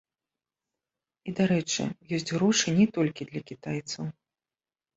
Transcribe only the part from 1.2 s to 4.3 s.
І, дарэчы, ёсць грошы не толькі для кітайцаў.